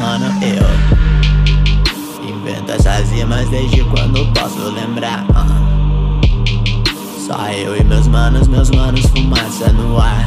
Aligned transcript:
mano, 0.00 0.26
eu 0.42 0.66
Invento 2.26 2.72
essas 2.72 3.10
rimas 3.10 3.48
desde 3.50 3.84
quando 3.84 4.26
posso 4.32 4.70
lembrar. 4.70 5.26
Ah. 5.34 5.46
Só 7.26 7.50
eu 7.52 7.76
e 7.76 7.84
meus 7.84 8.08
manos, 8.08 8.48
meus 8.48 8.70
manos, 8.70 9.04
fumaça 9.06 9.70
no 9.72 10.00
ar 10.00 10.26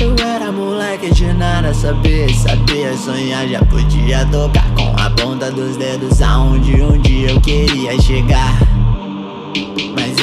Eu 0.00 0.16
era 0.18 0.50
moleque 0.50 1.12
de 1.12 1.32
nada, 1.34 1.72
saber, 1.72 2.34
sabia 2.34 2.96
sonhar 2.96 3.46
Já 3.46 3.64
podia 3.66 4.26
tocar 4.26 4.68
com 4.74 4.92
a 5.00 5.10
ponta 5.10 5.52
dos 5.52 5.76
dedos 5.76 6.20
Aonde 6.20 6.82
um 6.82 6.98
dia 6.98 7.30
eu 7.30 7.40
queria 7.40 8.00
chegar 8.00 8.71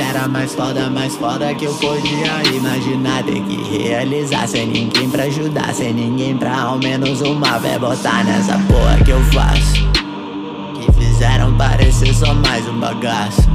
era 0.01 0.29
mais 0.29 0.55
foda, 0.55 0.89
mais 0.89 1.15
foda 1.17 1.53
que 1.53 1.65
eu 1.65 1.73
podia 1.73 2.43
imaginar. 2.55 3.21
Ter 3.23 3.41
que 3.41 3.77
realizar 3.77 4.47
sem 4.47 4.65
ninguém 4.65 5.09
pra 5.09 5.23
ajudar 5.23 5.73
Sem 5.73 5.93
ninguém 5.93 6.37
pra 6.37 6.61
ao 6.61 6.79
menos 6.79 7.19
uma 7.21 7.59
vez 7.59 7.77
botar 7.77 8.23
nessa 8.23 8.57
porra 8.59 8.97
que 9.03 9.11
eu 9.11 9.21
faço. 9.25 9.73
Que 10.73 10.91
fizeram 10.93 11.53
parecer 11.57 12.13
só 12.13 12.33
mais 12.33 12.65
um 12.69 12.79
bagaço. 12.79 13.49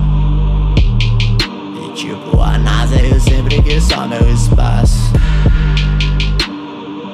E 1.82 1.92
tipo 1.94 2.40
a 2.40 2.58
NASA 2.58 2.96
eu 2.96 3.18
sempre 3.18 3.62
quis 3.62 3.82
só 3.84 4.06
meu 4.06 4.30
espaço. 4.30 5.12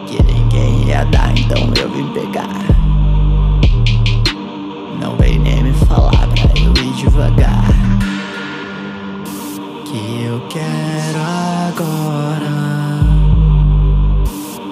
Que 0.06 0.20
ninguém 0.24 0.88
ia 0.88 1.04
dar, 1.04 1.32
então 1.38 1.72
eu 1.80 1.88
vim 1.88 2.08
pegar. 2.08 2.48
Não 5.00 5.16
vem 5.16 5.38
nem 5.38 5.62
me 5.62 5.72
falar 5.72 6.26
pra 6.26 6.50
eu 6.56 6.72
ir 6.84 6.92
devagar 6.94 7.69
eu 10.30 10.40
quero 10.48 11.18
agora. 11.68 13.00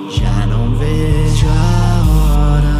Já 0.08 0.46
não 0.46 0.72
vejo 0.76 1.48
a 1.48 2.04
hora. 2.12 2.78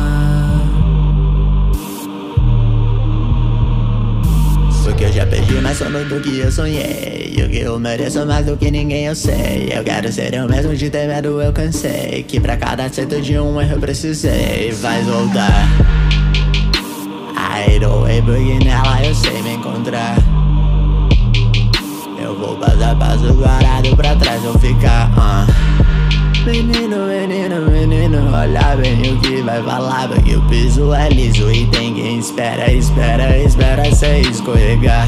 Porque 4.85 5.05
eu 5.05 5.13
já 5.13 5.27
perdi 5.27 5.55
mais 5.55 5.77
sono 5.77 6.05
do 6.05 6.21
que 6.21 6.39
eu 6.39 6.53
sonhei. 6.53 7.35
O 7.45 7.51
que 7.51 7.59
eu 7.59 7.81
mereço 7.81 8.25
mais 8.25 8.47
do 8.47 8.57
que 8.57 8.71
ninguém 8.71 9.07
eu 9.07 9.15
sei. 9.17 9.71
Eu 9.73 9.83
quero 9.83 10.13
ser 10.13 10.35
eu 10.35 10.49
mesmo 10.49 10.75
de 10.77 10.89
ter 10.89 11.09
medo, 11.09 11.43
eu 11.43 11.53
cansei. 11.53 12.23
Que 12.23 12.39
pra 12.39 12.57
cada 12.57 12.85
acerto 12.85 13.21
de 13.21 13.39
um 13.39 13.61
erro 13.61 13.73
eu 13.73 13.81
precisei. 13.81 14.71
Vai 14.81 15.03
voltar. 15.03 15.69
I 17.37 17.79
don't 17.81 18.09
porque 18.23 18.65
nela 18.65 19.05
eu 19.05 19.15
sei 19.15 19.43
me 19.43 19.57
vou 22.89 22.97
passo 22.97 23.35
parado 23.35 23.97
pra 23.97 24.17
trás 24.17 24.45
eu 24.45 24.59
ficar 24.59 25.11
uh. 25.11 25.69
Menino, 26.47 27.07
menino, 27.07 27.71
menino, 27.71 28.35
olha 28.35 28.77
bem 28.77 29.13
o 29.13 29.21
que 29.21 29.43
vai 29.43 29.63
falar 29.63 30.09
Porque 30.09 30.37
o 30.37 30.43
piso 30.43 30.95
é 30.95 31.09
liso 31.11 31.51
e 31.51 31.67
tem 31.67 31.93
quem 31.95 32.19
espera, 32.19 32.73
espera, 32.73 33.37
espera 33.37 33.95
sem 33.95 34.23
escorregar. 34.23 35.07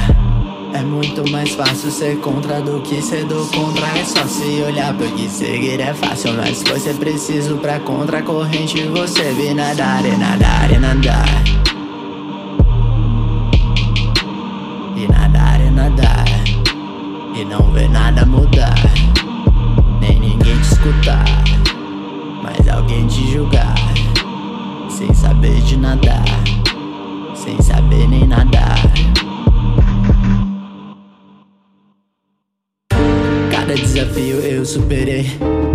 É 0.75 0.83
muito 0.83 1.28
mais 1.31 1.51
fácil 1.51 1.91
ser 1.91 2.19
contra 2.19 2.61
do 2.61 2.81
que 2.81 3.01
ser 3.01 3.25
do 3.25 3.47
contra. 3.47 3.86
É 3.98 4.05
só 4.05 4.25
se 4.27 4.62
olhar 4.62 4.95
porque 4.95 5.28
seguir 5.28 5.81
é 5.81 5.92
fácil 5.92 6.34
Mas 6.34 6.62
foi 6.62 6.78
ser 6.78 6.95
preciso 6.95 7.56
pra 7.56 7.81
contra 7.81 8.19
a 8.19 8.23
corrente 8.23 8.80
Você 8.85 9.33
vir 9.33 9.55
nadar 9.55 10.05
e 10.07 10.17
nadar 10.17 10.70
e 10.70 10.79
nadar 10.79 11.70
e 17.40 17.45
não 17.45 17.70
ver 17.73 17.89
nada 17.89 18.27
mudar, 18.27 18.74
nem 19.98 20.20
ninguém 20.20 20.58
te 20.58 20.73
escutar, 20.73 21.24
mas 22.42 22.68
alguém 22.68 23.06
te 23.06 23.33
julgar, 23.33 23.74
sem 24.90 25.14
saber 25.14 25.58
de 25.62 25.79
nadar, 25.79 26.23
sem 27.34 27.58
saber 27.62 28.06
nem 28.08 28.27
nadar. 28.27 28.79
Cada 33.50 33.74
desafio 33.74 34.36
eu 34.40 34.67
superei. 34.67 35.27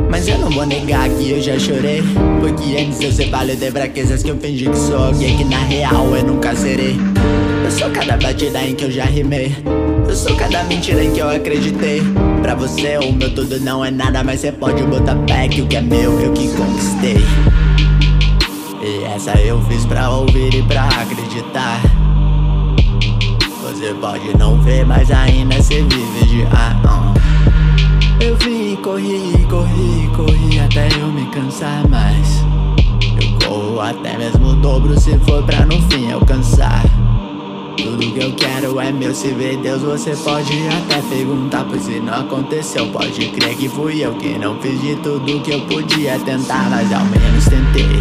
Mas 0.08 0.28
eu 0.28 0.38
não 0.38 0.52
vou 0.52 0.66
negar 0.66 1.10
que 1.10 1.32
eu 1.32 1.42
já 1.42 1.58
chorei. 1.58 2.02
Porque 2.40 2.78
antes 2.78 3.02
eu 3.02 3.12
ser 3.12 3.30
válido 3.30 3.66
de 3.66 3.72
fraquezas 3.72 4.24
que 4.24 4.30
eu 4.30 4.38
fingi 4.38 4.70
que 4.70 4.78
sou 4.78 4.98
alguém 4.98 5.36
que 5.36 5.44
na 5.44 5.60
real 5.60 6.16
eu 6.16 6.24
nunca 6.24 6.56
serei. 6.56 6.96
Eu 7.66 7.72
sou 7.72 7.90
cada 7.90 8.16
batida 8.18 8.62
em 8.62 8.76
que 8.76 8.86
eu 8.86 8.92
já 8.92 9.06
rimei. 9.06 9.52
Sou 10.16 10.34
cada 10.38 10.64
mentira 10.64 11.04
em 11.04 11.12
que 11.12 11.20
eu 11.20 11.30
acreditei. 11.30 12.02
Pra 12.42 12.56
você, 12.56 12.98
o 12.98 13.12
meu 13.12 13.36
tudo 13.36 13.60
não 13.60 13.84
é 13.84 13.92
nada, 13.92 14.24
mas 14.24 14.40
você 14.40 14.52
pode 14.52 14.82
botar 14.84 15.14
pé 15.28 15.50
que 15.50 15.62
o 15.62 15.68
que 15.68 15.76
é 15.76 15.82
meu 15.82 16.20
eu 16.22 16.32
que 16.32 16.48
conquistei. 16.56 17.18
E 18.82 19.04
essa 19.14 19.38
eu 19.42 19.62
fiz 19.64 19.86
pra 19.86 20.10
ouvir 20.10 20.56
e 20.56 20.64
pra 20.64 20.88
acreditar. 20.88 21.82
Você 23.62 23.94
pode 24.00 24.38
não 24.38 24.60
ver, 24.62 24.86
mas 24.86 25.12
ainda 25.12 25.62
cê 25.62 25.82
vive 25.82 26.26
de 26.26 26.48
ah, 26.54 26.80
uh. 26.86 28.24
Eu 28.24 28.38
vim 28.38 28.78
corri, 28.78 29.46
corri, 29.50 30.10
corri 30.16 30.60
até 30.62 30.88
eu 30.98 31.08
me 31.08 31.26
cansar 31.26 31.86
mais. 31.90 32.42
Eu 33.22 33.48
corro 33.48 33.82
até 33.82 34.18
mesmo 34.18 34.48
o 34.48 34.56
dobro 34.56 34.98
se 34.98 35.20
for 35.20 35.44
pra 35.44 35.66
no 35.66 35.82
fim 35.90 36.10
alcançar. 36.10 36.86
Tudo 37.78 37.98
que 37.98 38.24
eu 38.24 38.32
quero 38.34 38.80
é 38.80 38.92
meu, 38.92 39.14
se 39.14 39.28
vê 39.34 39.58
Deus 39.58 39.82
você 39.82 40.16
pode 40.16 40.54
até 40.68 41.02
perguntar 41.10 41.66
Pois 41.70 41.84
se 41.84 42.00
não 42.00 42.14
aconteceu, 42.14 42.88
pode 42.88 43.28
crer 43.30 43.56
que 43.56 43.68
fui 43.68 44.04
eu 44.04 44.14
Que 44.16 44.38
não 44.38 44.56
fiz 44.60 44.82
de 44.82 44.96
tudo 44.96 45.42
que 45.42 45.52
eu 45.52 45.62
podia 45.62 46.18
tentar 46.20 46.70
Mas 46.70 46.92
ao 46.94 47.04
menos 47.06 47.46
tentei, 47.46 48.00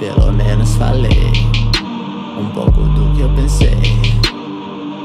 pelo 0.00 0.32
menos 0.32 0.74
falei 0.74 1.32
Um 2.38 2.46
pouco 2.46 2.82
do 2.82 3.14
que 3.14 3.20
eu 3.20 3.28
pensei 3.30 3.78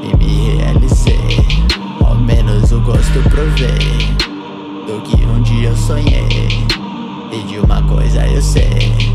E 0.02 0.16
me 0.16 0.56
realizei. 0.56 1.38
Ao 2.04 2.16
menos 2.16 2.72
o 2.72 2.80
gosto 2.80 3.22
provei 3.30 4.14
Do 4.86 5.00
que 5.02 5.24
um 5.24 5.40
dia 5.42 5.68
eu 5.68 5.76
sonhei 5.76 6.66
E 7.32 7.38
de 7.46 7.58
uma 7.58 7.80
coisa 7.82 8.26
eu 8.26 8.42
sei. 8.42 9.14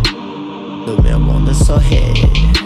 Do 0.86 1.02
meu 1.04 1.20
mundo 1.20 1.50
eu 1.50 1.56
sou 1.56 1.78
rei 1.78 2.59